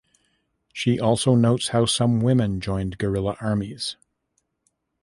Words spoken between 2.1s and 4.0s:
women joined guerilla armies.